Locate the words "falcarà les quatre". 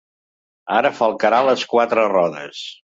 1.01-2.11